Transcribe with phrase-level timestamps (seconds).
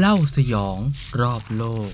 [0.00, 0.78] เล่าสยอง
[1.20, 1.90] รอบโลก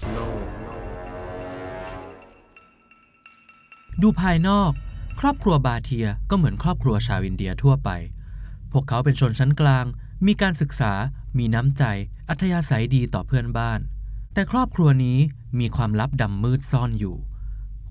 [4.02, 4.72] ดูภายนอก
[5.20, 7.90] ครอบครัวบาเทียก็เหมือนครอบครัวชาวอินเดียทั่วไป
[8.72, 9.86] พวกเขาเป็นชนชั้นกลาง
[10.26, 10.92] มีการศึกษา
[11.38, 11.82] มีน้ำใจ
[12.28, 13.80] อัธยาศัยดีต่อเพื่อนบ้าน
[14.34, 15.18] แต่ครอบครัวนี้
[15.60, 17.16] มีความลับดำมืดซ่อนอยู่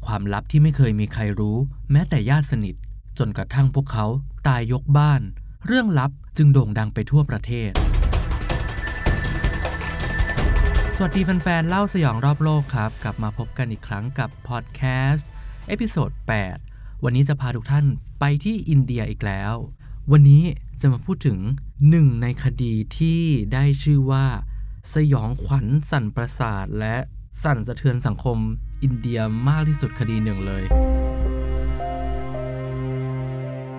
[0.06, 1.58] ความลับที่ไม่เคยมีใครรู้
[1.92, 2.76] แม้แต่ญาติสนิท
[3.18, 4.06] จนกระทั่งพวกเขา
[4.48, 5.22] ตายยกบ้าน
[5.66, 7.74] เรื่องลับจึงโด่งดังไปทั่วประเทศ
[11.02, 14.82] สวัสดีแฟนๆ เล่าสยองรอบโลกครับ กลับมาพบกันอีกครั้งกับพอดแค
[15.12, 15.30] สต์
[15.68, 16.12] episode
[16.58, 17.86] 8 วันนี้จะพาทุกท่าน
[18.20, 19.54] ไปที่อินเดียอีกแล้ว
[20.12, 20.44] วันนี้
[20.82, 21.40] จะมาพูดถึง
[21.90, 23.22] หนึ่งในคดีที่
[23.54, 24.26] ได้ชื่อว่า
[24.94, 26.96] สยองขวัญสั่นประสาท และ
[27.44, 28.38] สั่นสะเทือนสังคม
[28.84, 29.20] อินเดีย
[29.50, 30.64] มากที่สุดคดีหนึ่งเลย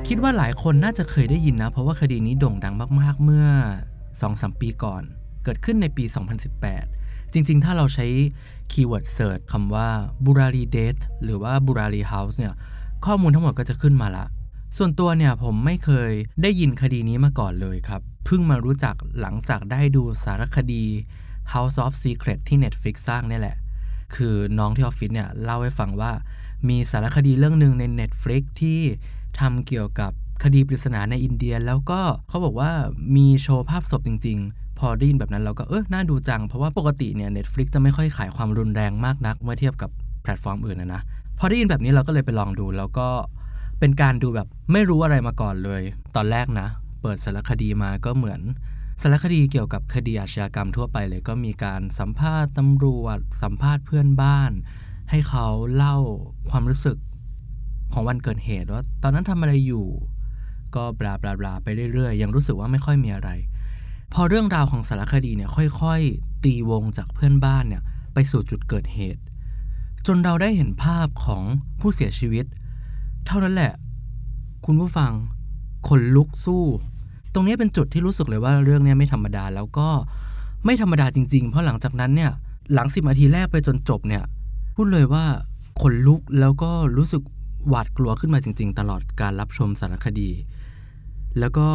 [0.08, 3.46] คิดว่าหลายคนน่าจะเคยได้ยินนะ เพราะว่าคดีนี้โด่งดังมากๆเมื่อ
[4.02, 5.02] 2-3 ปีก่อน
[5.44, 6.99] เกิดขึ้นในปี 2018
[7.32, 8.06] จริง ๆ ถ้าเราใช้
[8.72, 9.88] keyword search คำว่า
[10.24, 12.54] Burari Death หรือว่า Burari House เนี่ย
[13.06, 14.24] ข้อมูลทั้งหมดก็จะขึ้นมาละ
[14.76, 16.10] ส่วนตัวเนี่ยผมไม่เคย
[16.42, 20.84] ได้ยินคดีนี้มาก่อนเลยครับ เพิ่งมารู้จักหลังจากได้ดูสารคดี
[21.52, 23.56] House of Secret ที่ Netflix สร้างนี่แหละ
[24.14, 26.12] คือน้องที่ออฟฟิศเนี่ยเล่าให้ฟังว่า
[26.68, 28.80] มีสารคดีเรื่องหนึ่งใน Netflix ที่
[29.40, 30.12] ทำเกี่ยวกับ
[30.44, 32.70] คดีปริศนาในอินเดีย แล้วก็เขาบอกว่า
[33.16, 39.90] มีโชว์ภาพศพจริง ๆ พอได้ยินแบบนั้นเราก็เออน่าดูจัง เพราะว่าปกติเนี่ย Netflix จะไม่ค่อยขายความรุนแรงมากนัก เมื่อเทียบกับ
[40.22, 41.02] แพลตฟอร์มอื่นนะนะ
[41.38, 43.08] พอได้ยินแบบนี้เราก็เลยไปลองดู แล้วก็
[43.80, 45.82] เป็นการดูแบบไม่รู้อะไรมาก่อนเลย
[46.16, 46.68] ตอนแรกนะ
[47.02, 48.40] เปิดสารคดีมาก็เหมือน
[49.02, 54.52] สารคดีเกี่ยวกับคดีอาชญากรรมทั่วไปเลย ก็มีการสัมภาษณ์ตำรวจ สัมภาษณ์เพื่อนบ้าน
[55.10, 55.96] ให้เขาเล่า
[56.50, 56.96] ความรู้สึก
[57.92, 59.86] ของวันเกิดเหตุว่าตอนนั้นทำอะไรอยู่
[60.74, 63.30] ก็บลาบลาบลาไปเรื่อยๆ ยังรู้สึกว่าไม่ค่อยมีอะไร
[64.12, 67.82] พอเรื่องราวของสารคดีเนี่ยค่อยๆ ตีวงจากเพื่อนบ้านเนี่ย
[68.14, 69.22] ไปสู่จุดเกิดเหตุ
[70.06, 71.42] จนเราได้เห็นภาพของ
[71.80, 72.44] ผู้เสียชีวิต
[73.26, 73.72] เท่านั้นแหละ
[74.66, 75.12] คุณผู้ฟัง
[75.88, 76.64] ขนลุกสู้
[77.34, 79.88] ตรงนี้เป็นจุดที่รู้สึกเลยว่าเรื่องนี้ไม่ธรรมดาแล้วก็
[80.64, 82.30] ไม่ธรรมดาจริง ๆ เพราะหลังจากนั้นเนี่ย
[82.74, 84.22] หลังสิบนาทีแรกไปจนจบเนี่ย
[84.74, 85.24] พูดเลยว่า
[85.82, 87.22] ขนลุกแล้วก็รู้สึก
[87.68, 90.30] หวาดกลัวขึ้นมาจริง ๆ ตลอดการรับชมสารคดี
[91.38, 91.66] แล้วก็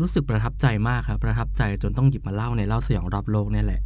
[0.00, 3.80] รู้สึกประทับใจมากครับ ประทับใจจนต้องหยิบมาเล่าในเล่าสยองรอบโลกนี่แหละ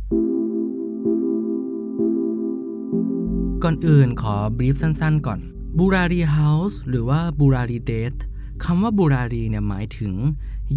[3.63, 5.41] ก่อนอื่นขอบรีฟสั้นๆ ก่อน
[5.79, 8.15] บูรารีเฮาส์หรือว่าบูรารีเดท
[8.65, 10.15] คำว่าบูรารีเนี่ยหมายถึง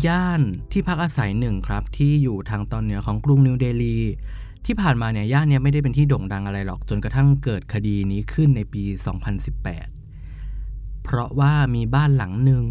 [0.05, 0.41] ย่าน
[0.71, 3.97] ที่พักอาศัยหนึ่งครับ ที่อยู่ทางตอนเหนือของกรุงนิวเดลี
[4.65, 8.83] ที่ผ่านมาเนี่ยย่านเนี้ไม่ได้เป็นที่โด่งดังอะไรหรอก จนกระทั่งเกิดคดีนี้ขึ้นในปี
[9.73, 12.63] 2018 เพราะว่ามีบ้านหลังหนึ่ง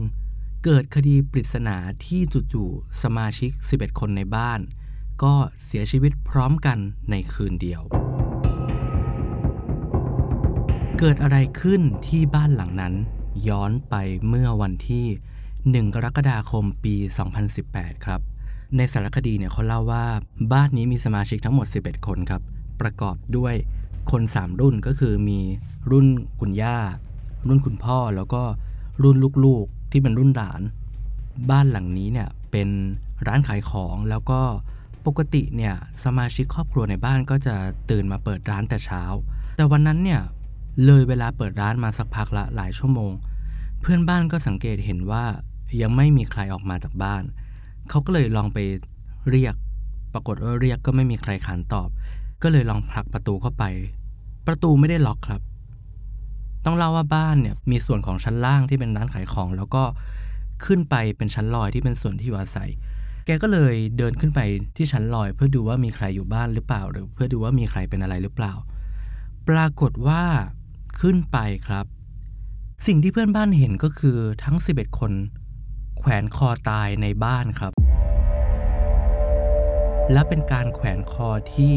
[0.67, 2.21] เกิดคดีปริศนาที่
[2.53, 4.61] จู่ๆสมาชิก 11 คนในบ้าน
[5.23, 5.35] ก็
[5.65, 6.79] เสียชีวิตพร้อมกัน
[7.11, 7.83] ในคืนเดียว
[10.99, 12.95] เกิดอะไรขึ้นที่บ้านหลังนั้น
[13.49, 13.95] ย้อนไป
[14.29, 15.07] เมื่อวันที่
[15.87, 16.95] 1 กรกฎาคมปี
[17.51, 18.21] 2018 ครับ
[18.77, 20.07] ในสารคดีเนี่ยเขาเล่าว่า
[20.53, 22.43] บ้านนี้มีสมาชิกทั้งหมด 11 คนครับ
[22.81, 23.55] ประกอบด้วย
[24.11, 25.39] คน 3 รุ่นก็คือมี
[25.91, 26.07] รุ่น
[26.41, 26.79] คุณย่า
[27.49, 28.43] รุ่นคุณพ่อแล้วก็
[29.03, 30.61] รุ่นลูกๆ ที่เป็นรุ่นหลาน
[31.51, 32.69] บ้านหลังนี้เนี่ยเป็น
[33.27, 34.41] ร้านขายของแล้วก็
[35.07, 35.75] ปกติเนี่ย
[36.05, 37.55] สมาชิกครอบครัวในบ้านก็จะ
[37.91, 39.03] ตื่นมาเปิดร้านแต่เช้า
[39.57, 40.21] แต่วันนั้นเนี่ย
[40.85, 43.13] เลยเวลาเปิดร้านมาสักพักละหลายชั่วโมง
[43.81, 45.25] เพื่อนบ้านก็สังเกตเห็นว่า
[45.83, 47.23] ยังไม่มีใครออกมาจากบ้าน
[47.91, 48.59] เขาก็เลยลองไป
[49.31, 49.55] เรียก
[50.13, 51.89] ปรากฏว่าเรียกก็ไม่มีใครขานตอบ
[52.43, 53.65] ก็เลยลองผลักประตูเข้าไป
[54.47, 55.43] ประตูไม่ได้ล็อกครับ
[56.65, 59.83] ต้องเล่าว่าบ้านเนี่ยมีส่วนของชั้นล่างที่เป็นร้านขายของ แล้วก็
[60.65, 62.71] ขึ้นไปเป็นชั้นลอยที่เป็นส่วนที่อยู่อาศัย
[63.27, 64.41] แกก็เลยเดินขึ้นไป
[64.77, 68.53] ที่ชั้นลอย เพื่อดูว่ามีใครอยู่บ้านหรือเปล่า หรือเพื่อดูว่ามีใครเป็นอะไรหรือเปล่า
[69.49, 70.23] ปรากฏว่า
[71.01, 71.87] ขึ้นไปครับ
[72.87, 75.13] สิ่งที่เพื่อนบ้านเห็นก็คือทั้ง 11 คน
[75.99, 77.73] แขวนคอตายในบ้านครับ
[80.13, 81.75] และเป็นการแขวนคอที่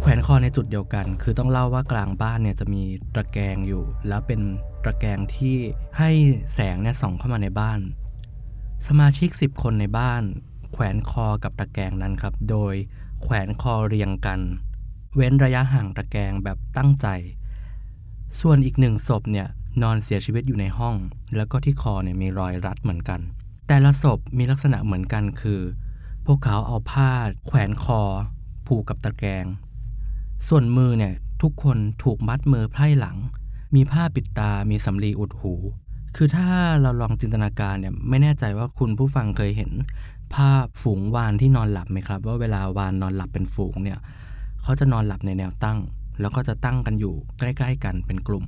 [0.00, 2.82] แขวนคอในจุดเดียวกัน คือต้องเล่าว่ากลางบ้านเนี่ยจะมี
[3.14, 4.40] ตะแกรงอยู่ แล้วเป็น
[4.84, 5.56] ตะแกรงที่
[5.98, 6.10] ให้
[6.54, 7.80] แสงเนี่ยส่องเข้ามาในบ้าน
[8.86, 10.22] สมาชิก 10 คนในบ้าน
[10.72, 12.74] แขวนคอกับตะแกรงนั้นครับ โดย
[13.22, 14.40] แขวนคอเรียงกัน
[15.14, 17.06] เว้นระยะห่างตะแกรงแบบตั้งใจ
[18.40, 19.48] ส่วนอีกหนึ่งศพเนี่ย
[19.82, 20.96] นอนเสียชีวิตอยู่ในห้อง
[21.36, 23.20] แล้วก็ที่คอเนี่ยมีรอยรัดเหมือนกัน
[23.68, 25.60] แต่ละศพมีลักษณะเหมือนกันคือ
[26.26, 27.10] พวกเขาเอาผ้า
[27.46, 28.00] แขวนคอ
[28.66, 29.44] ผูกกับตะแกรง
[30.48, 33.16] ส่วนมือเนี่ยทุกคนถูกมัดมือไพร่หลัง
[33.74, 35.54] มีผ้าปิดตา มีสำลีอุดหู
[36.16, 36.46] คือถ้า
[36.82, 39.70] เราลองจินตนาการเนี่ยไม่แน่ใจว่าคุณผู้ฟังเคยเห็น
[40.34, 43.98] ภาพฝูงวานที่นอนหลับไหมครับ ว่าเวลาวานนอนหลับเป็นฝูงเนี่ย
[44.62, 45.78] เขาจะนอนหลับในแนวตั้ง
[46.20, 48.44] แล้วก็จะตั้งกันอยู่ใกล้ ๆ กันเป็นกลุ่ม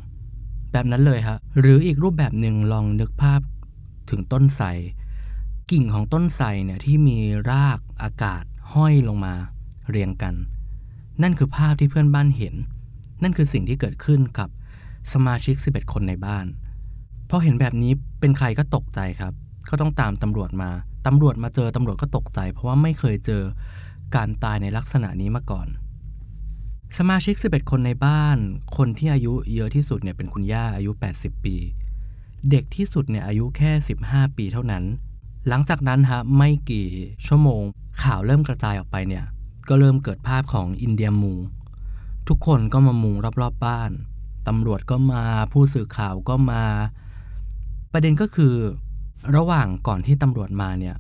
[0.73, 3.41] แบบนั้นเลยฮะหรืออีกรูปแบบหนึ่งลองนึกภาพ
[4.11, 4.67] ถึงต้นไทร
[5.71, 7.19] กิ่งของต้นไทรเนี่ยที่มี
[7.51, 8.45] รากอากาศ
[8.75, 9.35] ห้อยลงมา
[9.91, 10.35] เรียงกัน
[11.23, 12.55] นั่นคือภาพที่เพื่อนบ้านเห็น
[13.23, 14.49] นั่นคือสิ่งที่เกิดขึ้นกับ
[15.13, 16.47] สมาชิก 11 คนในบ้าน
[17.31, 19.33] พอเห็นแบบนี้เป็นใครก็ตกใจครับ
[19.71, 20.71] ก็ต้องตามตำรวจมา
[21.07, 23.43] ตำรวจมาเจอตำรวจก็ตกใจ เพราะว่าไม่เคยเจอ
[24.17, 25.69] การตายในลักษณะนี้มาก่อน
[26.99, 28.39] สมาชิก 11 คนในบ้าน
[28.77, 31.57] คนที่อายุเยอะที่สุดเนี่ยเป็นคุณย่าอายุ 80 ปี
[32.51, 33.71] เด็กที่สุดเนี่ยอายุแค่
[34.05, 34.85] 15 ปีเท่านั้น
[35.49, 36.87] หลังจากนั้นฮะไม่กี่
[37.27, 37.63] ชั่วโมง
[38.03, 39.25] ข่าวเริ่มกระจายออกไปเนี่ย
[39.69, 41.39] ก็เริ่มเกิดภาพของอินเดียมุง
[42.29, 43.91] ทุกคนก็มามุงรอบๆบบ้าน
[44.49, 45.23] ตำรวจก็มา
[45.53, 46.63] ผู้สื่อข่าวก็มา
[47.93, 48.55] ประเด็นก็คือ
[49.37, 50.97] ระหว่างก่อนที่ตำรวจมาเนี่ย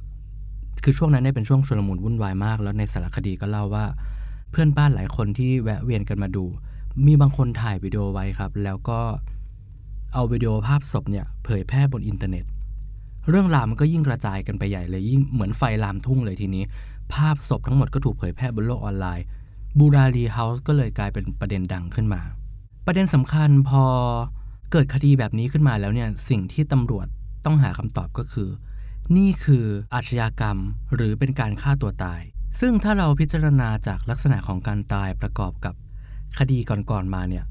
[0.85, 3.87] คือช่วงนั้นเนี่ยเป็นช่วงชุลมุนวุ่นวายมาก แล้วในสารคดีก็เล่าว่า
[4.51, 6.45] เพื่อนบ้านหลายคนที่แวะเวียนกันมาดู
[7.07, 9.01] มีบางคนถ่ายวิดีโอไว้ครับ แล้วก็
[10.13, 12.45] เอาวิดีโอภาพศพเนี่ยเผยแพร่บนอินเทอร์เน็ต
[13.31, 16.65] เรื่องราวมันก็ยิ่งกระจายกันไปใหญ่เลยยิ่งเหมือนไฟลามทุ่งเลยทีนี้
[17.15, 19.25] ภาพศพทั้งหมดก็ถูกเผยแพร่บนโลกออนไลน์
[19.79, 22.21] บูรารีเฮาส์ก็เลยกลายเป็นประเด็นดังขึ้นมา
[22.87, 23.83] ประเด็นสำคัญพอ
[24.73, 27.07] เกิดคดีแบบนี้ขึ้นมาแล้วเนี่ยสิ่งที่ตำรวจ
[27.45, 28.49] ต้องหาคำตอบก็คือ
[29.17, 29.65] นี่คือ
[29.95, 30.59] อาชญากรรม
[30.95, 32.21] หรือเป็นการฆ่าตัวตาย
[32.61, 35.75] ซึ่งถ้าเราพิจารณาจากลักษณะของการตายประกอบกับ
[36.39, 36.59] คดี
[36.91, 37.45] ก่อนๆมาเนี่ย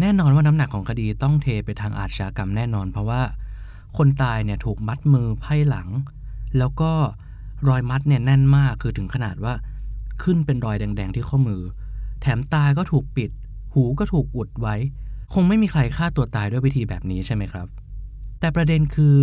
[0.00, 3.22] แน่นอนว่าน้ำหนักของคดีต้องเทไปทางอาชญากรรมแน่นอน เพราะว่า
[3.96, 5.88] คนตายเนี่ยถูกมัดมือไพ่หลัง
[6.58, 6.92] แล้วก็
[7.68, 9.54] รอยมัดเนี่ยแน่นมากคือถึงขนาดว่า
[10.22, 11.62] ขึ้นเป็นรอยแดง ๆ ที่ข้อมือ
[12.20, 13.30] แถมตาก็ถูกปิด
[13.74, 14.76] หูก็ถูกอุดไว้
[15.32, 17.66] คงไม่มีใครฆ่าตัวตายด้วยวิธีแบบนี้ใช่ไหมครับ
[18.40, 19.20] แต่ประเด็นคือ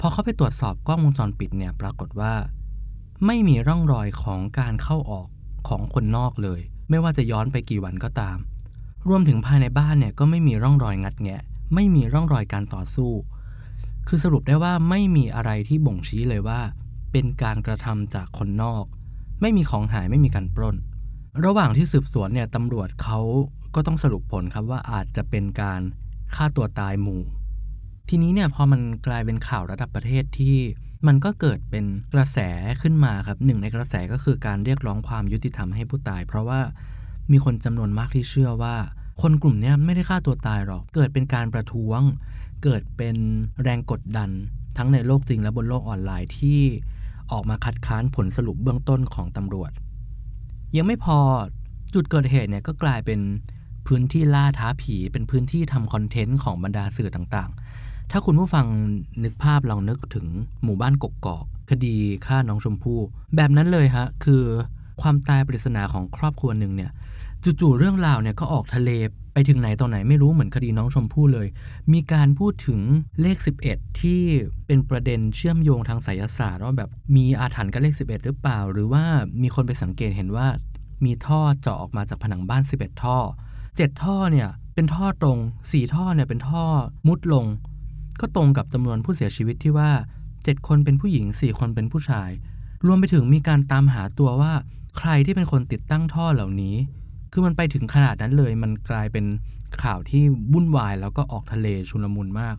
[0.00, 2.34] พอเขาไปตรวจสอบกล้องวงจรปิดเนี่ยปรากฏว่า
[3.26, 5.28] ไม่มีร่องรอยของการเข้าออก
[5.68, 6.60] ของคนนอกเลย
[6.90, 8.38] ไม่ว่าจะย้อนไปกี่วันก็ตาม
[9.08, 11.42] รวมถึงภายในบ้านเนี่ยก็ไม่มีร่องรอยงัดแงะ
[11.74, 13.12] ไม่มีร่องรอยการต่อสู้
[14.08, 16.60] คือสรุปได้ว่าไม่มีอะไรที่บ่งชี้เลยว่า
[17.18, 18.84] เป็นการกระทำจากคนนอก
[19.40, 20.76] ไม่มีของหายไม่มีการปล้น
[21.44, 23.20] ระหว่างที่สืบสวนเนี่ยตำรวจเขา
[23.74, 25.80] ก็ต้องสรุปผลครับว่าอาจจะเป็นการ
[26.34, 27.22] ฆ่าตัวตายหมู่
[28.08, 30.56] ทีนี้เนี่ยพอมันกลายเป็นข่าวระดับประเทศที่
[31.06, 31.84] มันก็เกิดเป็น
[32.14, 32.38] กระแส
[32.82, 36.60] ขึ้นมาครับหนึ่งในกระแสก็คือการเรียกร้องความยุติธรรมให้ผู้ตาย เพราะว่า
[37.32, 38.76] มีคนจำนวนมากที่เชื่อว่า
[39.22, 42.00] คนกลุ่มนี้ไม่ได้ฆ่าตัวตายหรอก เกิดเป็นการประท้วง
[42.64, 43.16] เกิดเป็น
[43.62, 44.30] แรงกดดัน
[44.76, 46.60] ทั้งในโลกจริงและบนโลกออนไลน์ที่
[47.32, 49.70] ออกมาคัดค้านผลสรุปเบื้องต้นของตำรวจ
[50.76, 51.18] ยังไม่พอ
[51.94, 53.20] จุดเกิดเหตุเนี่ยก็กลายเป็น
[53.86, 58.66] พื้นที่ล่าท้าผีเป็นพื้นที่ทำคอนเทนต์ของบรรดาสื่อต่างๆ ถ้าคุณผู้ฟัง
[59.24, 60.26] นึกภาพลองนึกถึง
[60.64, 61.94] หมู่บ้านกกกอก คดี
[62.26, 63.00] ฆ่าน้องชมพู่
[63.36, 64.42] แบบนั้นเลยฮะคือ
[65.00, 66.90] ความตายปริศนาของครอบครัวหนึ่งเนี่ย
[67.60, 68.90] จู่ๆเรื่องราวเนี่ยก็ออกทะเล
[69.38, 71.48] ไปถึงไหนตอนไหนไม่รู้เหมือนคดีน้องชมพู่เลย
[71.92, 72.80] มีการพูดถึง
[73.20, 73.36] เลข
[73.68, 74.22] 11 ที่
[74.66, 79.04] เป็นประเด็นเชื่อมโยงทางไสยศาสตร์ว่าแบบมีอาถรรพ์กับเลข 11 หรือเปล่า หรือว่า
[79.42, 80.46] มีคนไปสังเกตเห็นว่า
[81.04, 83.18] มีท่อเจาะออกมาจากผนังบ้าน 11 ท่อ
[83.64, 85.38] 7 ท่อเนี่ยเป็นท่อตรง
[85.70, 86.64] 4 ท่อเนี่ยเป็นท่อ
[87.08, 87.46] มุดลง
[88.20, 89.90] ก็ตรงกับจำนวนผู้เสียชีวิตที่ว่า
[90.34, 92.30] 7 คนเป็นผู้หญิง 4 คนเป็นผู้ชาย
[92.86, 94.52] รวมไปถึงมีการตามหาตัวว่า
[94.98, 96.76] ใครที่เป็นคนติดตั้งท่อเหล่านี้
[97.32, 99.24] คือมันไปถึงขนาดนั้นเลย มันกลายเป็น
[99.82, 102.56] ข่าวที่วุ่นวาย แล้วก็ออกทะเลชุลมุนมาก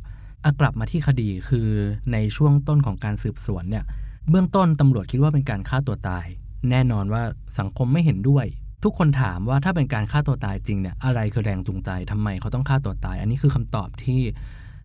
[0.59, 1.67] กลับมาที่คดีคือ
[2.11, 3.83] ในช่วงต้นของการสืบสวนเนี่ย
[4.29, 6.25] เบื้องต้นตำรวจคิดว่าเป็นการฆ่าตัวตาย
[6.69, 7.23] แน่นอนว่า
[7.59, 8.45] สังคมไม่เห็นด้วย
[8.83, 14.21] ทุกคนถามว่าถ้าเป็นการฆ่าตัวตายจริงเนี่ยอะไรคือแรงจูงใจทำไมเขาต้องฆ่าตัวตาย อันนี้คือคำตอบที่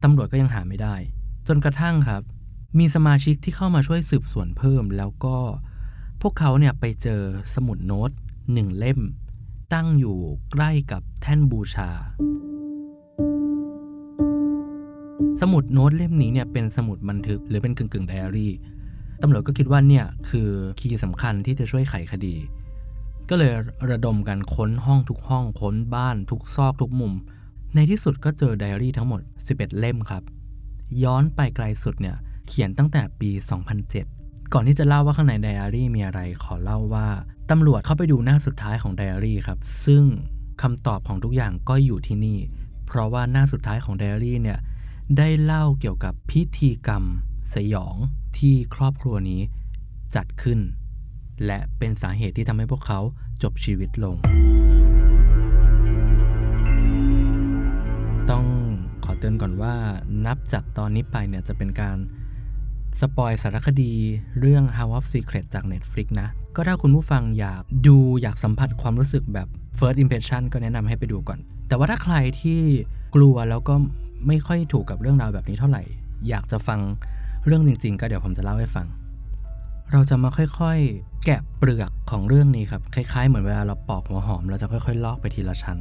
[0.05, 0.95] ตำรวจก็ยังหาไม่ได้
[1.49, 2.23] จนกระทั่งครับ
[2.79, 5.37] มีสมาชิกที่เข้ามาช่วยสืบสวนเพิ่ม แล้วก็
[6.23, 7.21] พวกเขาเนี่ยไปเจอ
[7.55, 8.11] สมุดโน้ต
[8.53, 9.01] หนึ่งเล่ม
[9.75, 10.19] ตั้งอยู่
[10.53, 11.91] ใกล้กับแท่นบูชา
[15.41, 18.53] สมุดโน้ตเล่มนี้เนี่ยเป็นสมุดบันทึกหรือเป็นกึ่งกึ่งไดอารี่
[19.23, 22.35] ตำรวจก็คิดว่าเนี่ยคือ key สำคัญที่จะช่วยไขคดี
[23.31, 23.53] ก็เลย
[23.91, 27.13] ระดมกันค้นห้องทุกห้องค้นบ้านทุกซอกทุกมุม
[27.75, 30.23] ในที่สุดก็เจอไดอารี่ทั้งหมด 11 เล่มครับ
[31.03, 32.17] ย้อนไปไกลสุดเนี่ย
[32.49, 33.31] เขียนตั้งแต่ปี
[33.79, 34.22] 2007
[34.55, 37.07] ก่อนที่จะเล่าว่าข้างในไดอารี่มีอะไรขอเล่าว่า
[37.51, 40.05] ตำรวจเข้าไปดูหน้าสุดท้ายของไดอารี่ครับ ซึ่ง
[40.63, 42.39] คำตอบของทุกอย่างก็อยู่ที่นี่
[42.87, 44.59] เพราะว่าหน้าสุดท้ายของไดอารี่เนี่ย
[45.19, 47.05] ได้เล่าเกี่ยวกับพิธีกรรม
[47.55, 47.97] สยอง
[48.39, 49.41] ที่ครอบครัวนี้
[50.15, 50.59] จัดขึ้น
[51.47, 53.01] และเป็นสาเหตุที่ทำให้พวกเขา
[53.43, 54.17] จบชีวิตลง
[58.31, 58.45] ต้อง
[59.05, 59.75] ขอเตือนก่อนว่า
[60.27, 61.97] นับจากตอนนี้ไปเนี่ยจะเป็นการ
[63.01, 63.93] สปอยสารคดี
[64.41, 72.61] เรื่อง House of Secret จาก Netflix นะ ก็ถ้าคุณผู้ฟังอยากดูอยากสัมผัสความรู้สึกแบบ First Impression ก็แนะนำให้ไปดูก่อน แต่ว่าถ้าใครที่
[73.15, 73.75] กลัวแล้วก็
[74.27, 75.83] ไม่ค่อยถูกกับเรื่องราวแบบนี้เท่าไหร่
[76.29, 76.81] อยากจะฟัง
[77.47, 78.87] เรื่องจริง ๆ ก็เดี๋ยวผมจะเล่าให้ฟัง
[79.93, 85.79] เราจะมาค่อยๆ แกะเปลือกของเรื่องนี้ครับ คล้ายๆ เหมือนเวลาเราปอกหัวหอม เราจะค่อยๆ ลอกไปทีละชั้น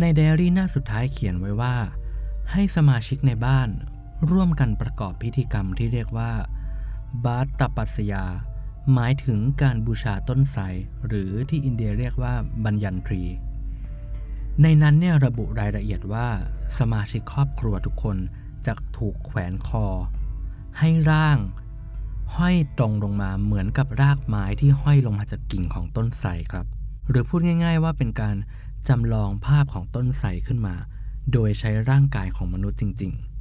[0.00, 1.74] ในไดอารี่หน้าสุดท้ายเขียนไว้ว่า
[2.52, 3.68] ให้สมาชิกในบ้าน
[4.30, 6.32] ร่วมกันประกอบพิธีกรรมที่เรียกว่า
[7.24, 8.24] บาตตปัสยา
[8.92, 10.62] หมายถึงการบูชาต้นไทร
[11.06, 13.22] หรือที่อินเดียเรียกว่าบัญญันทรี
[14.62, 16.28] ในนั้นเนี่ยระบุรายละเอียดว่า
[16.78, 18.16] สมาชิกครอบครัวทุกคน
[18.66, 19.86] จะถูกแขวนคอ
[20.78, 21.38] ให้ร่าง
[22.36, 26.66] ห้อยตรงลงมาเหมือนกับรากไม้ที่ห้อยลงมาจากกิ่งของต้นไทรครับ
[27.08, 28.36] หรือพูดง่าย ๆ ว่าเป็นการ
[28.88, 30.74] จำลองภาพของต้นไทรขึ้นมา
[31.32, 33.31] โดยใช้ร่างกายของมนุษย์จริง ๆ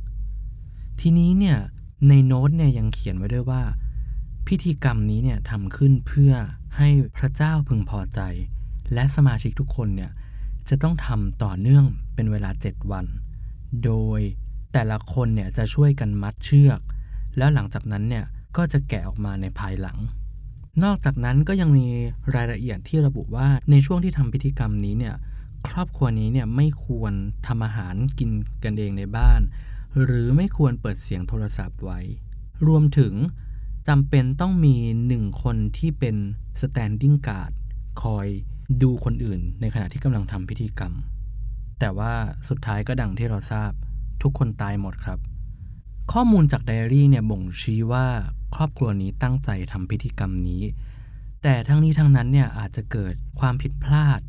[1.00, 1.58] ทีนี้เนี่ย
[2.10, 3.62] ในโน้ตเนี่ยยังเขียนไว้ด้วยว่า
[4.48, 6.34] พิธีกรรมนี้เนี่ยทำขึ้นเพื่อ
[6.78, 8.20] ให้พระเจ้าพึงพอใจ
[8.94, 10.12] และสมาชิกทุกคนเนี่ย
[10.70, 13.06] จะต้องทำต่อเนื่องเป็นเวลา 7 วัน
[13.86, 14.20] โดย
[14.74, 16.80] แต่ละคนเนี่ยจะช่วยกันมัดเชือก
[17.38, 18.26] แล้วหลังจากนั้นเนี่ย
[18.58, 19.98] ก็จะแกะออกมาในภายหลัง
[20.84, 21.88] นอกจากนั้นก็ยังมี
[22.36, 25.16] รายละเอียดที่ระบุว่าในช่วงที่ทำพิธีกรรมนี้เนี่ย
[25.68, 27.14] ครอบครัวนี้เนี่ยไม่ควร
[27.48, 28.32] ทำอาหารกิน
[28.64, 29.42] กันเองในบ้าน
[30.04, 32.00] หรือไม่ควรเปิดเสียงโทรศัพท์ไว้
[32.68, 33.14] รวมถึง
[33.88, 34.76] จำเป็นต้องมี
[35.08, 36.16] หนึ่งคนที่เป็น
[36.62, 37.54] standing guard
[38.04, 38.28] คอย
[38.82, 40.94] ดูคนอื่น ในขณะที่กำลังทำพิธีกรรม
[41.80, 42.14] แต่ว่า
[42.50, 43.72] สุดท้ายก็ดังที่เราทราบ
[44.22, 45.20] ทุกคนตายหมดครับ
[46.14, 48.06] ข้อมูลจากไดอารี่เนี่ยบ่งชี้ว่า
[48.56, 50.64] ครอบครัวนี้ตั้งใจทำพิธีกรรมนี้
[51.44, 54.20] แต่ทั้งนี้ทั้งนั้นเนี่ยอาจจะเกิดความผิดพลาด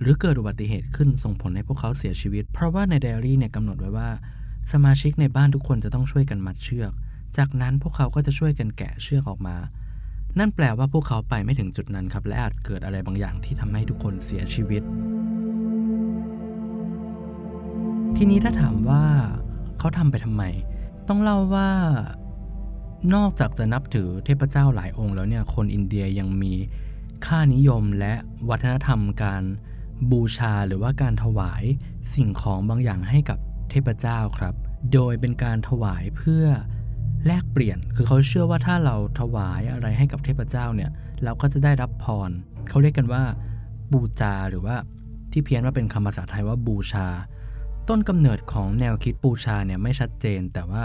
[0.00, 4.10] หรือเกิดอุบัติเหตุขึ้นส่งผลให้พวกเขาเสียชีวิต เพราะว่าในไดอารี่เนี่ยกำหนดไว้ว่า
[4.72, 6.92] สมาชิกในบ้านทุกคนจะต้องช่วยกันมัดเชือก
[7.36, 9.56] จากนั้นพวกเขาก็จะช่วยกันแกะเชือกออกมา
[10.38, 14.82] นั่นแปลว่าพวกเขาไปไม่ถึงจุดนั้นครับ และอาจเกิดอะไรบางอย่างที่ทำให้ทุกคนเสียชีวิต
[18.16, 19.02] ทีนี้ถ้าถามว่า
[19.78, 20.42] เขาทำไปทำไม
[21.08, 21.70] ต้องเล่าว่า
[23.14, 26.52] นอกจากจะนับถือเทพเจ้าหลายองค์แล้วเนี่ย คนอินเดียยังมี
[27.26, 28.14] ค่านิยมและ
[28.48, 29.42] วัฒนธรรมการ
[30.10, 31.64] บูชาหรือว่าการถวาย
[32.14, 33.38] สิ่งของบางอย่างให้กับ
[33.74, 34.54] เทพเจ้าครับ
[34.92, 36.44] โดยเป็นการถวายเพื่อ
[37.26, 40.90] แลกเปลี่ยน คือเขาเชื่อว่าถ้าเราถวายอะไรให้กับเทพเจ้าเนี่ย
[41.24, 42.30] เราก็จะได้รับพร
[42.68, 43.22] เขาเรียกกันว่า
[43.92, 44.76] บูจาหรือว่า
[45.32, 47.08] ที่เพี้ยนว่าเป็นคำภาษาไทยว่าบูชา
[47.88, 50.82] ต้นกำเนิดของแนวคิดบูชาเนี่ยไม่ชัดเจน แต่ว่า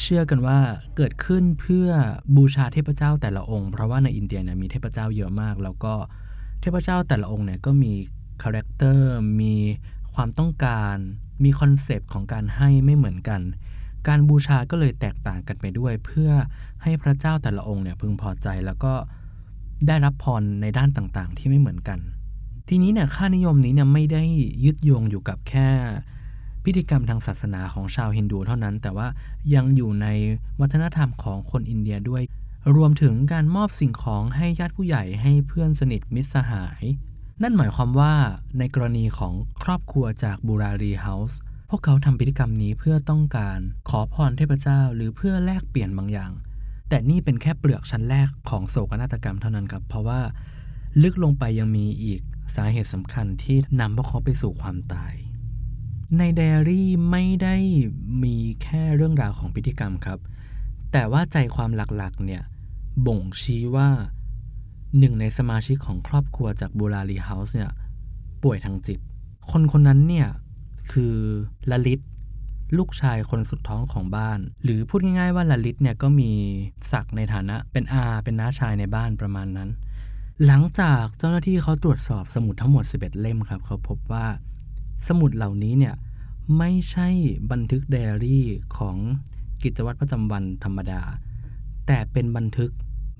[0.00, 0.58] เชื่อกันว่า
[0.96, 1.88] เกิดขึ้นเพื่อ
[2.36, 5.94] บูชาเทพเจ้าแต่ละองค์ เพราะว่าในอินเดียเนี่ยมีเทพเจ้าเยอะมาก แล้วก็
[6.60, 7.92] เทพเจ้าแต่ละองค์เนี่ยก็มี
[8.42, 9.54] character มี
[10.14, 10.96] ความต้องการ
[11.44, 13.40] มี concept ของการให้ไม่เหมือนกัน
[14.08, 16.30] การบูชาก็เลยแตกต่างกันไปด้วย เพื่อ
[16.82, 18.94] ให้พระเจ้าแต่ละองค์เนี่ยพึงพอใจแล้วก็
[19.86, 21.98] ได้รับพรในด้านต่างๆ ที่ไม่เหมือนกัน
[22.68, 24.22] ทีนี้เนี่ยค่านิยมนี้เนี่ยไม่ได้
[24.64, 25.68] ยึดโยงอยู่กับแค่
[26.64, 29.08] พิธีกรรมทางศาสนาของชาวฮินดูเท่านั้น แต่ว่า
[29.54, 30.06] ยังอยู่ใน
[30.60, 32.22] วัฒนธรรมของคนอินเดียด้วย
[32.76, 36.82] รวมถึงการมอบสิ่งของให้ญาติผู้ใหญ่ให้เพื่อนสนิทมิตรสหาย
[37.42, 38.14] นั่นหมายความว่า
[38.58, 41.38] ในกรณีของครอบครัวจากบูรารีเฮาส์
[41.70, 43.58] พวกเขาทำพิธีกรรมนี้เพื่อต้องการ
[43.90, 46.32] ขอพรเทพเจ้า หรือเพื่อแลกเปลี่ยนบางอย่าง
[46.88, 50.20] แต่นี่เป็นแค่เปลือกชั้นแรกของโศกนาฏกรรมเท่านั้นครับ เพราะว่า
[51.02, 52.20] ลึกลงไปยังมีอีก
[52.54, 55.14] สาเหตุสำคัญที่นำพวกเขาไปสู่ความตาย
[56.18, 57.56] ในไดอารี่ไม่ได้
[58.22, 60.18] มีแค่เรื่องราวของพิธีกรรมครับ
[60.92, 62.42] แต่ว่าใจความหลักๆเนี่ย
[63.06, 63.90] บ่งชี้ว่า
[64.98, 67.70] หนึ่งในสมาชิกของครอบครัวจากบูรารีเฮาส์เนี่ย
[68.42, 68.98] ป่วยทางจิต
[69.50, 70.28] คนคนนั้นเนี่ย
[70.92, 71.14] คือ
[71.70, 72.00] ลลิต
[72.78, 76.30] ลูกชายคนสุดท้องของบ้าน หรือพูดง่ายๆว่าลลิตเนี่ยก็มี
[76.92, 79.70] ศักดิ์ในฐานะเป็นอาเป็นน้าชายในบ้านประมาณนั้น
[80.46, 84.26] หลังจากเจ้าหน้าที่เขาตรวจสอบสมุดทั้งหมด 11 เล่มครับ เขาพบว่า
[85.08, 85.94] สมุดเหล่านี้เนี่ย
[86.58, 87.08] ไม่ใช่
[87.52, 88.96] บันทึกไดอารี่ของ
[89.62, 91.02] กิจวัตรประจำวันธรรมดา
[91.86, 92.70] แต่เป็นบันทึก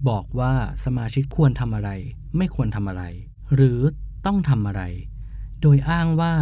[0.09, 0.53] บอกว่า
[0.85, 1.91] สมาชิกควรทำอะไร
[2.37, 3.05] ไม่ควรทำอะไร
[3.55, 3.81] หรือ
[4.27, 4.83] ต้องทำอะไร
[5.61, 6.35] โดยอ้างว่า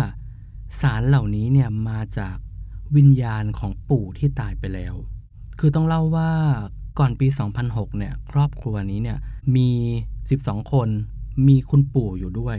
[0.80, 2.36] สารเหล่านี้เนี่ยมาจาก
[2.96, 4.94] วิญญาณของปู่ที่ตายไปแล้ว
[5.58, 6.30] คือต้องเล่าว่า
[6.98, 7.26] ก่อนปี
[7.62, 9.18] 2006 เนี่ยครอบครัวนี้เนี่ย
[9.56, 9.70] มี
[10.20, 10.88] 12 คน
[11.48, 12.58] มีคุณปู่อยู่ด้วย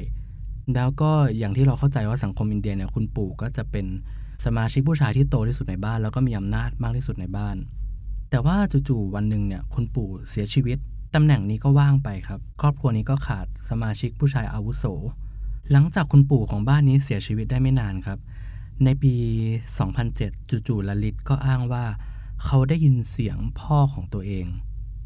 [0.75, 3.85] แล้วก็อย่างที่เราเข้าใจว่าสังคมอินเดียเนี่ยคุณปู่ก็จะเป็น
[4.45, 7.55] สมาชิกผู้ชายที่โตที่สุดในบ้าน แล้วก็มีอำนาจมากที่สุดในบ้าน
[8.29, 10.77] แต่ว่าจู่ๆวันหนึ่งเนี่ยคุณปู่เสียชีวิต
[11.15, 14.85] ตำแหน่งนี้ก็ว่างไปครับ ครอบครัวนี้ก็ขาดสมาชิกผู้ชายอาวุโส
[15.71, 18.19] หลังจากคุณปู่ของบ้านนี้เสียชีวิตได้ไม่นานครับ
[18.83, 19.13] ในปี
[19.87, 21.85] 2007 จู่ๆลลิตก็อ้างว่า
[22.45, 24.45] เขาได้ยินเสียงพ่อของตัวเอง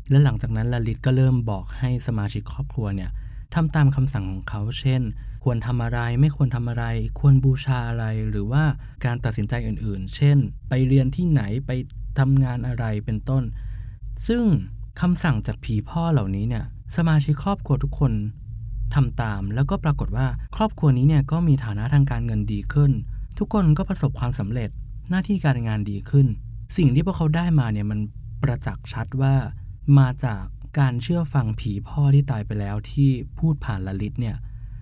[0.09, 3.09] และหลังจากนั้นลลิตก็เริ่มบอกให้สมาชิกครอบครัวเนี่ย
[3.55, 5.01] ทำตามคำสั่งของเขา เช่น
[5.43, 6.85] ควรทำอะไร ไม่ควรทำอะไร
[7.19, 8.63] ควรบูชาอะไร หรือว่า
[9.05, 10.37] การตัดสินใจอื่นๆ เช่น
[10.69, 11.71] ไปเรียนที่ไหน ไป
[12.19, 13.43] ทำงานอะไรเป็นต้น
[14.27, 14.43] ซึ่ง
[15.01, 16.65] คำสั่งจากผีพ่อเหล่านี้เนี่ย
[16.97, 18.13] สมาชิกครอบครัวทุกคน
[18.95, 22.91] ทำตาม แล้วก็ปรากฏว่าครอบครัวนี้เนี่ยก็มีฐานะทางการเงินดีขึ้น
[23.37, 24.69] ทุกคนก็ประสบความสำเร็จ
[25.09, 26.27] หน้าที่การงานดีขึ้น
[26.77, 27.99] สิ่งที่พวกเขาได้มาเนี่ยมัน
[28.41, 29.33] ประจักษ์ชัดว่า
[29.99, 30.43] มาจาก
[30.79, 34.35] การเชื่อฟังผีพ่อที่ตายไปแล้วที่พูดผ่านละลิตเนี่ย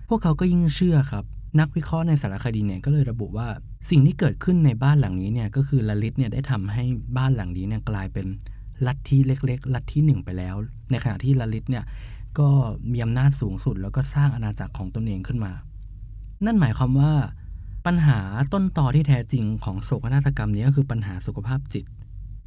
[0.08, 1.24] พวกเขาก็ยิ่งเชื่อครับ
[1.60, 3.48] นักวิเคราะห์ในสารคดีเนี่ยก็เลยระบุว่า
[3.90, 6.84] สิ่งที่เกิดขึ้นในบ้านหลังนี้เนี่ยก็คือลลิตเนี่ยได้ทำให้
[7.16, 8.26] บ้านหลังนี้เนี่ยกลายเป็น
[8.86, 10.54] ลัทธิเล็ก ๆ ลัทธิหนึ่งไปแล้ว
[10.90, 11.84] ในขณะที่ลลิตเนี่ย
[12.38, 12.48] ก็
[12.92, 15.52] มีอำนาจสูงสุด แล้วก็สร้างอาณาจักรของตนเองขึ้นมา
[16.44, 17.12] นั่นหมายความว่า
[17.86, 18.18] ปัญหา
[18.52, 21.84] ต้นตอที่แท้จริงของโศกนาฏกรรมนี้ก็คือปัญหาสุขภาพจิต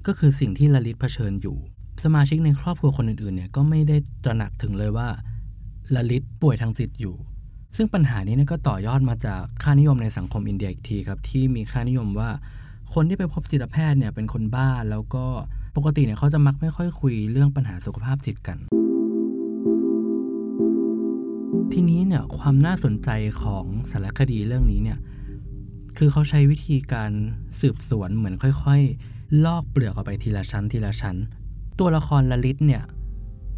[0.07, 1.57] ก็คือสิ่งที่ลลิตเผชิญอยู่
[2.03, 5.07] สมาชิกในครอบครัวคนอื่นๆเนี่ยก็ไม่ได้ตระหนักถึงเลยว่า
[5.95, 7.15] ลลิตป่วยทางจิตอยู่
[7.75, 12.30] ซึ่งปัญหานี้ก็ต่อยอดมาจากค่านิยมในสังคมอินเดียอีกทีครับที่มีค่านิยมว่า
[12.94, 15.25] คนที่ไปพบจิตแพทย์เนี่ยเป็นคนบ้าแล้วก็
[15.78, 18.58] ปกติเนี่ยเขาจะมักไม่ค่อยคุยเรื่องปัญหาสุขภาพจิตกัน
[21.74, 23.10] ทีนี้เนี่ยความน่าสนใจ
[23.42, 25.00] ของสารคดีเรื่องนี้เนี่ย
[25.98, 27.12] คือเขาใช้วิธีการ
[27.60, 31.18] สืบสวนเหมือนค่อย ๆ ลอกเปลือกออกไปทีละชั้นทีละชั้น
[31.80, 32.84] ตัวละครลลิตเนี่ย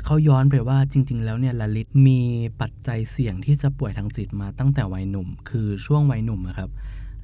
[0.05, 2.19] เขาย้อนไปว่าจริง ๆ แล้วเนี่ยลลิตมี
[2.61, 6.69] ปัจจัยเสี่ยงที่จะป่วยทางจิตมาตั้งแต่วัยหนุ่ม คือช่วงวัยหนุ่มครับ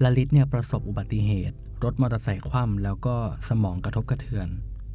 [0.03, 3.15] ลลิตเนี่ยประสบอุบัติเหตุ รถมอเตอร์ไซค์คว่ำแล้วก็
[3.49, 4.47] สมองกระทบกระเทือน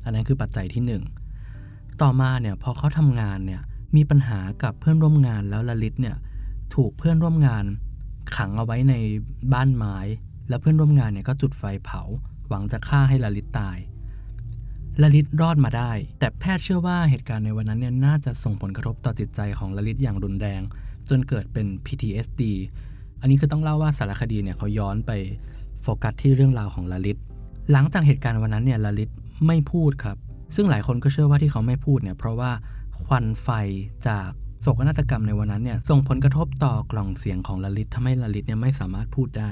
[0.05, 1.00] อันนั้นคือปัจจัยที่
[1.49, 3.62] 1 ต่อมาเนี่ยพอเขาทำงานเนี่ย
[3.97, 6.17] มีปัญหากับเพื่อนร่วมงานแล้วลลิตเนี่ย
[6.75, 7.64] ถูกเพื่อนร่วมงาน
[8.37, 8.95] ขังเอาไว้ใน
[9.53, 9.97] บ้านไม้
[10.49, 12.03] แล้วเพื่อนร่วมงานเนี่ยก็จุดไฟเผา
[12.49, 13.79] หวังจะฆ่าให้ลลิตตาย
[15.03, 20.63] ลลิตรอดมาได้ แต่แพทย์เชื่อว่าเหตุการณ์ในวันนั้นเนี่ยน่าจะส่งผลกระทบต่อจิตใจของลลิตอย่างรุนแรง
[21.09, 22.43] จนเกิดเป็น PTSD
[23.21, 25.11] อันนี้คือต้องเล่าว่าสารคดีเนี่ยเขาย้อนไป
[25.83, 27.19] โฟกัสที่เรื่องราวของลลิต
[27.73, 29.11] หลังจากเหตุการณ์วันนั้นเนี่ยลลิต
[29.47, 30.17] ไม่พูดครับ
[30.54, 32.50] ซึ่งหลายคนก็เชื่อว่าที่เขาไม่พูดเนี่ยเพราะว่า
[33.04, 33.49] ควันไฟ
[34.09, 34.28] จาก
[34.61, 39.50] โศกนาฏกรรมในวันนั้นเนี่ยส่งผลกระทบต่อกล่องเสียงของลลิตทำให้ลลิตเนี่ยไม่สามารถพูดได้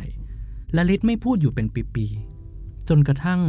[0.76, 3.40] ลลิตไม่พูดอยู่เป็นปีๆจนกระทั่ง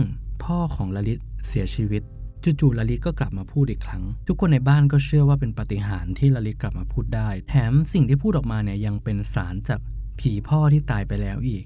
[0.43, 2.01] พ่อของลลิต เสียชีวิต
[2.43, 9.79] จู่ๆลลิตก็กลับมาพูดอีกครั้ง ทุกคนในบ้านก็เชื่อว่าเป็นปาฏิหาริย์ที่ลลิตกลับมาพูดได้ แถมสิ่งที่พูดออกมาเนี่ยยังเป็นสารจาก
[10.19, 11.63] ผีพ่อที่ตายไปแล้วอีก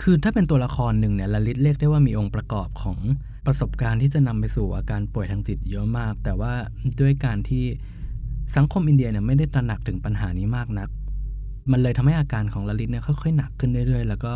[0.00, 2.98] คือถ้าเป็นตัวละครหนึ่งเนี่ยลลิตเรียกได้ว่ามีองค์ประกอบของ
[3.46, 6.52] ประสบการณ์ที่จะนำไปสู่อาการป่วยทางจิตเยอะมาก แต่ว่า
[7.00, 7.64] ด้วยการที่
[8.56, 10.88] สังคมอินเดียเนี่ยไม่ได้ตระหนักถึงปัญหานี้มากนัก
[11.70, 14.32] มันเลยทำให้อาการของลลิตเนี่ยค่อยๆหนักขึ้นเรื่อยๆ แล้วก็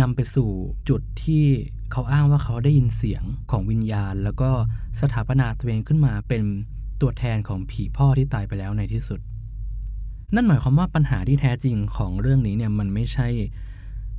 [0.00, 0.50] นำไปสู่
[0.88, 1.44] จุดที่
[1.92, 4.50] เขาอ้างว่าเขาได้ยินเสียงของวิญญาณ แล้วก็
[5.00, 6.42] สถาปนาตัวเองขึ้นมาเป็น
[7.00, 9.20] ตัวแทนของผีพ่อที่ตายไปแล้วในที่สุด
[10.34, 13.28] นั่นหมายความว่าปัญหาที่แท้จริงของเรื่องนี้เนี่ยมันไม่ใช่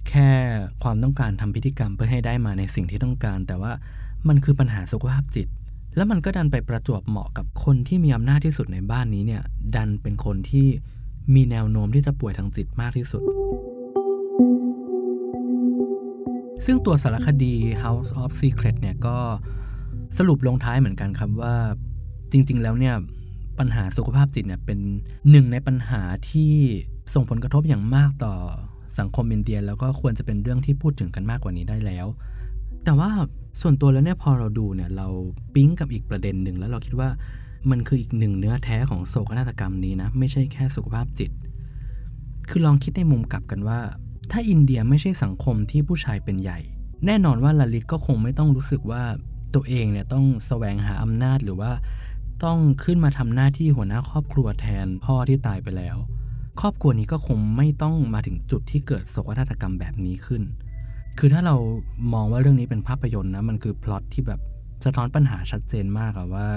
[0.09, 0.29] แค่
[0.83, 3.71] ความต้องการทำพิธีกรรมเพื่อให้ได้มาในสิ่งที่ต้องการ แต่ว่า
[4.27, 5.47] มันคือปัญหาสุขภาพจิต
[5.95, 9.43] แล้วมันก็ดันไปประจวบเหมาะกับคนที่มีอำนาจที่สุดในบ้านนี้เนี่ย
[9.75, 10.67] ดันเป็นคนที่
[11.35, 13.21] มีแนวโน้มที่จะป่วยทางจิตมากที่สุด
[16.65, 19.17] ซึ่งตัวสารคดี House of Secret เนี่ยก็
[20.17, 21.55] สรุปลงท้ายเหมือนกันครับว่า
[22.31, 22.95] จริง ๆ แล้วเนี่ย
[23.59, 24.79] ปัญหาสุขภาพจิตเนี่ยเป็น
[25.31, 26.53] หนึ่งในปัญหาที่
[27.13, 28.35] ส่งผลกระทบอย่างมากต่อ
[28.99, 32.05] สังคมอินเดีย แล้วก็ควรจะเป็นเรื่องที่พูดถึงกันมากกว่านี้ได้แล้ว
[32.83, 33.09] แต่ว่า
[33.61, 35.07] ส่วนตัวแล้วเนี่ยพอเราดูเนี่ยเรา
[35.53, 37.09] ปิ๊งกับอีกประเด็นหนึ่งแล้วเราคิดว่า
[37.71, 41.31] มันคืออีกหนึ่งเนื้อแท้ของโศกนาฏกรรมนี้นะไม่ใช่แค่สุขภาพจิต
[42.49, 43.79] คือลองคิดในมุมกลับกันว่า
[44.31, 46.59] ถ้าอินเดียไม่ใช่สังคมที่ผู้ชายเป็นใหญ่
[47.05, 49.03] แน่นอนว่าลลิตก็คงไม่ต้องรู้สึกว่า
[49.55, 51.71] ตัวเองเนี่ยต้องสแสวงหาอำนาจหรือว่า
[52.43, 55.97] ต้องขึ้นมาทำหน้าที่หัวหน้าครอบครัวแทนพ่อที่ตายไปแล้ว
[56.61, 60.43] ครอบครัวนี้ก็คงไม่ต้องมาถึงจุดที่เกิดโศกนาฏกรรมแบบนี้ขึ้น
[61.19, 61.55] คือถ้าเรา
[62.13, 64.39] มองว่าเรื่องนี้เป็นภาพยนตร์นะมันคือพล็อตที่แบบ
[64.85, 66.47] สะท้อนปัญหาชัดเจนมากอะว่า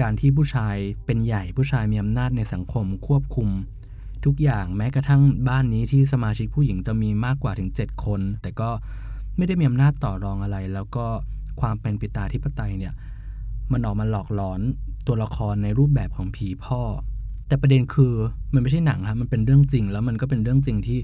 [0.00, 3.48] การที่ผู้ชายเป็นใหญ่ผู้ชายมีอำนาจในสังคมควบคุม
[4.24, 8.70] ทุกอย่างแม้กระทั่งบ้านนี้ที่สมาชิกผู้หญิงจะมีมากกว่าถึง 7 คน แต่ก็
[9.36, 11.06] ไม่ได้มีอำนาจต่อรองอะไร แล้วก็
[11.60, 12.94] ความเป็นปิตาธิปไตยเนี่ย
[13.72, 14.60] มันออกมาหลอกหลอน
[15.06, 16.82] ตัวละครในรูปแบบของผีพ่อ
[17.48, 18.14] แต่ประเด็นคือ
[18.54, 20.98] มันไม่ใช่หนังครับมันเป็นเรื่องจริง แล้วมันก็เป็นเรื่องจริงที่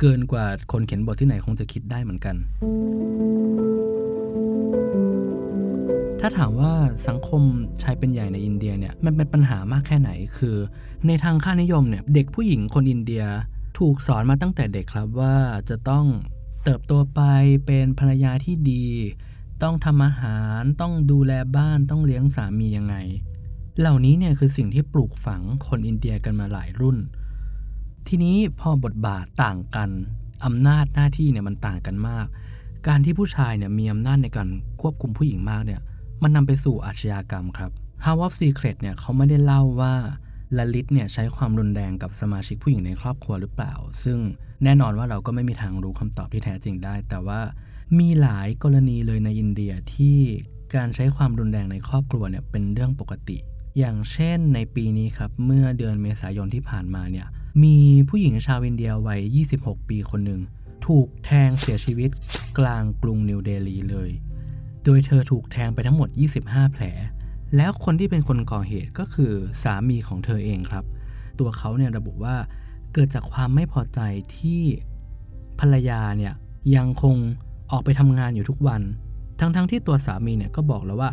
[0.00, 2.36] เกินกว่าคนเขียนบทที่ไหนคงจะคิดได้เหมือนกัน
[6.24, 6.72] ถ้าถามว่า
[7.08, 7.42] สังคม
[7.82, 10.56] ชายเป็นใหญ่ในอินเดียเนี่ยมันเป็นปัญหามากแค่ไหนคือ
[11.06, 13.24] ในทางค่านิยมเนี่ยเด็กผู้หญิงคนอินเดีย
[13.78, 15.36] ถูกสอนมาตั้งแต่เด็กครับว่า
[15.68, 16.06] จะต้อง
[16.64, 17.20] เติบโตไป
[17.66, 18.84] เป็นภรรยาที่ดี
[19.62, 22.96] ต้องทำอาหาร ต้องดูแลบ้านต้องเลี้ยงสามียังไง
[23.78, 26.96] เหล่านี้เนี่ยคือสิ่งที่ปลูกฝังคนอินเดียกันมาหลายรุ่น
[28.08, 29.90] ทีนี้พอบทบาทต่างกัน
[30.44, 32.26] อำนาจหน้าที่เนี่ยมันต่างกันมาก
[32.88, 34.48] การที่ผู้ชายเนี่ยมีอำนาจในการ
[34.80, 35.80] ควบคุมผู้หญิงมากเนี่ย
[36.22, 37.70] มันนำไปสู่อาชญากรรมครับ
[38.04, 39.94] House of Secret เนี่ยเขาไม่ได้เล่าว่า
[40.58, 44.18] ลลิตเนี่ยใช้ความรุนแรงกับสมาชิกผู้หญิงในครอบครัวหรือเปล่า ซึ่ง
[44.64, 47.40] แน่นอนว่าเราก็ไม่มีทางรู้คำตอบที่แท้จริงได้ แต่ว่า
[47.98, 50.18] มีหลายกรณีเลยในอินเดียที่
[50.74, 53.38] การใช้ความรุนแรงในครอบครัวเนี่ยเป็นเรื่องปกติ
[53.78, 57.26] อย่างเช่นในปีนี้ครับ เมื่อเดือนเมษายนที่ผ่านมาเนี่ย
[57.64, 57.76] มี
[58.08, 59.20] ผู้หญิงชาวอินเดียวัย
[59.58, 60.40] 26 ปีคนหนึ่ง
[60.86, 62.10] ถูกแทงเสียชีวิต
[62.58, 64.10] กลางกรุงนิวเดลีเลย
[64.84, 66.08] โดยเธอถูกแทงไปทั้งหมด
[66.42, 66.84] 25 แผล
[67.56, 70.84] แล้วคนที่เป็นคนก่อเหตุก็คือสามีของเธอเองครับ
[71.38, 72.36] ตัวเขาเนี่ยระบุว่า
[72.92, 74.00] เกิดจากความไม่พอใจ
[74.36, 74.62] ที่
[75.60, 76.34] ภรรยาเนี่ย
[76.76, 77.16] ยังคง
[77.70, 78.82] ออกไปทำงานอยู่ทุกวัน
[79.40, 81.10] ทั้งๆทที่ตัวสามีเนี่ยก็บอกแล้วว่า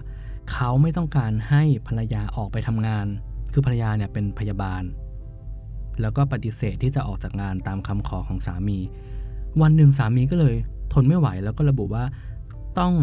[0.52, 3.06] เขาไม่ต้องการให้ภรรยาออกไปทำงาน
[3.52, 4.84] คือภรรยาเนี่ยเป็นพยาบาล
[6.02, 8.78] แล้วก็ปฏิเสธที่จะออกจากงานตามคำขอของสามี
[9.62, 10.56] วันหนึ่งสามีก็เลย
[10.94, 12.04] ทนไม่ไหวแล้วก็ระบุว่า
[12.80, 12.94] ต้อง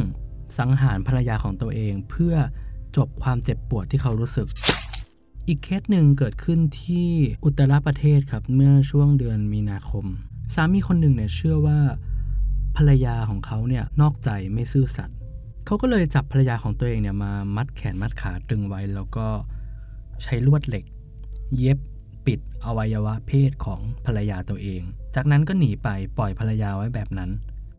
[0.58, 2.34] สังหารภรรยาของตัวเองเพื่อ
[2.96, 4.46] จบความเจ็บปวดที่เขารู้สึก
[5.48, 7.08] อีกเคสหนึ่งเกิดขึ้นที่
[7.44, 10.04] อุตรประเทศครับเมื่อช่วงเดือนมีนาคม
[10.54, 11.78] สามีคนหนึ่งเนี่ยเชื่อว่า
[12.76, 15.16] ภรรยาของเขาเนี่ยนอกใจไม่ซื่อสัตย์
[15.66, 19.26] เขาก็เลยจับภรรยาของตัวเองเนี่ยมามัดแขนมัดขาตึงไว้ แล้วก็
[20.22, 20.84] ใช้ลวดเหล็ก
[21.56, 21.78] เย็บ
[22.26, 24.82] ปิดอวัยวะเพศของภรรยาตัวเอง
[25.14, 27.30] จากนั้นก็หนีไปปล่อยภรรยาไว้แบบนั้น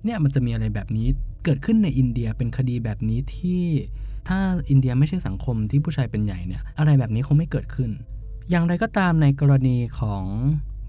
[0.04, 1.08] เนี่ยมันจะมีอะไรแบบนี้
[1.44, 3.62] เกิดขึ้นในอินเดียเป็นคดีแบบนี้ที่
[4.28, 7.90] ถ้าอินเดียไม่ใช่สังคมที่ผู้ชายเป็นใหญ่เนี่ยอะไรแบบนี้คงไม่เกิดขึ้น
[8.50, 10.24] อย่างไรก็ตามในกรณีของ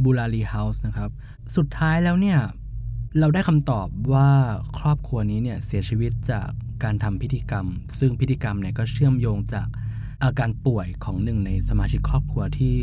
[0.05, 1.11] บูลารีเฮาส์นะครับ
[1.57, 2.39] สุดท้ายแล้วเนี่ย
[3.19, 4.29] เราได้คำตอบว่า
[4.79, 6.49] ครอบครัวนี้เนี่ยเสียชีวิตจาก
[6.85, 7.67] การทำพิธีกรรม
[7.99, 9.69] ซึ่งพิธีกรรมเนี่ยก็เชื่อมโยงจาก
[10.23, 12.75] อาการป่วยของหนึ่งในสมาชิกครอบครัวที่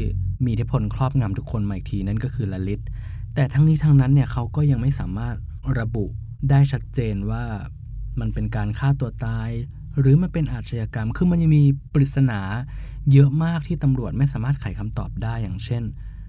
[0.44, 2.82] มีอิทธิพลครอบงำทุกคนมาอีกทีนั่นก็คือลลิต
[3.36, 5.36] แต่ทั้งนี้ทั้งนั้นเนี่ยเขาก็ยังไม่สามารถ
[5.80, 6.06] ระบุ
[6.50, 7.44] ได้ชัดเจนว่า
[8.20, 9.50] มันเป็นการฆ่าตัวตาย
[10.00, 12.42] หรือมันเป็นอาชญากรรม คือมันยังมีปริศนา
[13.12, 15.84] เยอะมากที่ตำรวจไม่สามารถไขคำตอบได้อย่างเช่น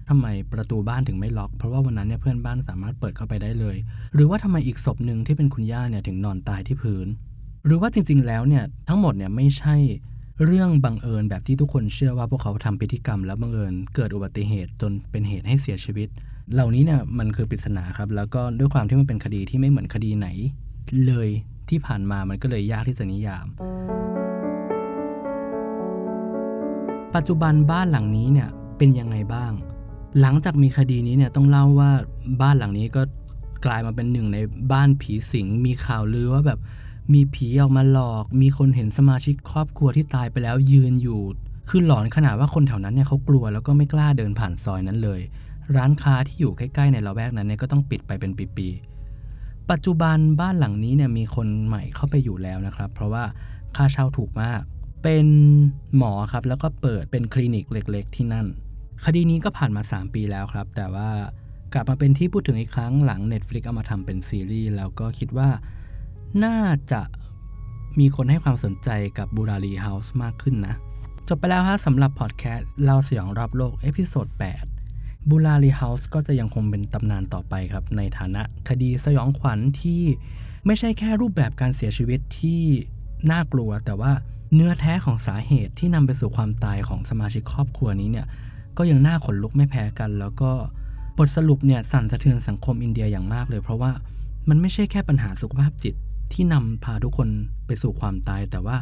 [0.09, 3.77] ทำไมประตูบ้านถึงไม่ล็อก เพราะว่าวันนั้นเนี่ยเพื่อนบ้านสามารถเปิดเข้าไปได้เลย
[4.13, 7.07] หรือว่าทำไมอีกศพหนึ่งที่เป็นคุณย่าเนี่ยถึงนอนตายที่พื้น
[7.65, 9.75] หรือว่าจริงๆแล้วเนี่ยทั้งหมดเนี่ยไม่ใช่
[10.45, 16.09] เรื่องบังเอิญแบบที่ทุกคนเชื่อว่าพวกเขาทำพิธีกรรมแล้วบังเอิญเกิดอุบัติเหตุจนเป็นเหตุให้เสียชีวิต
[16.53, 20.27] เหล่านี้เนี่ยมันคือปริศนาครับ แล้วก็ด้วยความที่มันเป็นคดีที่ไม่เหมือนคดีไหน
[21.05, 21.29] เลย
[21.69, 23.47] ที่ผ่านมามันก็เลยยากที่จะนิยาม
[27.15, 29.51] ปัจจุบันบ้านหลังนี้เนี่ยเป็นยังไงบ้าง
[30.21, 31.91] หลังจากมีคดีนี้เนี่ยต้องเล่าว่า
[32.41, 33.01] บ้านหลังนี้ก็
[33.65, 34.37] กลายมาเป็นหนึ่งใน
[34.73, 36.59] บ้านผีสิง มีข่าวลือว่าแบบ
[37.13, 41.21] มีผีออกมาหลอก มีคนเห็นสมาชิกครอบครัวที่ตายไปแล้วยืนอยู่
[41.69, 45.21] คือหลอนขนาดว่าคนแถวนั้นเนี่ยเขากลัวแล้วก็ไม่กล้าเดินผ่านซอยนั้นเลย
[45.75, 53.23] ร้านค้าที่อยู่ใกล้ๆในละแวกนั้นเนี่ยก็ต้องปิดไปเป็นปีๆ ปัจจุบันบ้านหลังนี้เนี่ยมีคนใหม่เข้าไปอยู่แล้วนะครับ เพราะว่า
[53.75, 54.61] ค่าเช่าถูกมาก
[55.03, 55.27] เป็น
[55.97, 58.47] หมอครับแล้วก็เปิดเป็นคลินิกเล็กๆ ที่นั่น
[59.05, 61.09] คดีนี้ก็ผ่านมา 3 ปีแล้วครับ แต่ว่า
[61.73, 65.49] กลับมาเป็นที่พูดถึงอีกครั้งหลัง Netflix เอามาทำเป็นซีรีส์แล้วก็คิดว่า
[66.43, 66.59] น่า
[66.91, 67.01] จะ
[67.99, 70.75] มีคนให้ความสนใจกับ Burari House มากขึ้นนะ
[71.27, 74.76] จบไปแล้วฮะสำหรับพอดแคสต์เล่าสยองรอบโลก episode 8
[75.29, 80.01] Burari House ก็จะยังคงเป็นตำนานต่อไปครับ ในฐานะคดีสยองขวัญที่
[80.65, 82.61] ไม่ใช่แค่รูปแบบการเสียชีวิตที่
[83.31, 84.11] น่ากลัว แต่ว่า
[84.53, 88.27] เนื้อแท้ของสาเหตุที่นำไปสู่ความตายของสมาชิกครอบครัวนี้เนี่ย
[88.77, 90.51] ก็ยังน่าขนลุกไม่แพ้กัน แล้วก็
[91.17, 93.91] บทสรุปเนี่ยสั่นสะเทือนสังคมอินเดียอย่างมากเลย เพราะว่า
[94.49, 95.95] มันไม่ใช่แค่ปัญหาสุขภาพจิต
[96.33, 97.29] ที่นำพาทุกคน
[97.65, 98.77] ไปสู่ความตาย แต่ว่า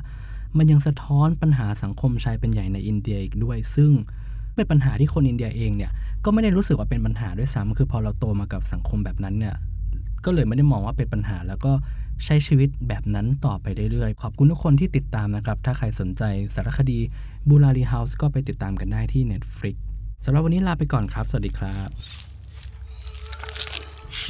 [0.58, 3.92] มันยังสะท้อนปัญหาสังคมชายเป็นใหญ่ในอินเดียอีกด้วย ซึ่ง
[4.56, 5.92] เป็นปัญหาที่คนอินเดียเองเนี่ย
[6.26, 9.56] ก็ไม่ได้รู้สึกว่าเป็นปัญหาด้วยซ้ำคือพอเราโตมากับสังคมแบบนั้นเนี่ย
[10.26, 11.72] ก็เลยไม่ได้มองว่าเป็นปัญหาแล้วก็
[12.26, 16.24] ใช้ชีวิตแบบนั้นต่อไปเรื่อยๆ ขอบคุณทุกคนที่ติดตามนะครับ ถ้าใครสนใจ
[16.56, 17.00] สารคดี
[17.50, 19.76] บูลารีเฮาส์ก็ไปติดตามกันได้ที่ Netflix
[20.24, 21.90] สำหรับวันนี้ลาไปก่อนครับ สวัสดีครับ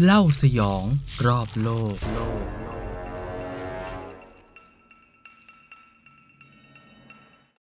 [0.03, 0.83] เล่าสยอง
[1.25, 2.74] รอบโลกโลก